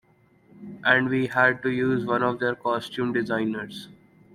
And 0.83 1.09
we 1.09 1.27
had 1.27 1.61
to 1.61 1.69
use 1.69 2.05
one 2.07 2.23
of 2.23 2.39
the 2.39 2.55
costume's 2.55 3.13
designers... 3.13 3.87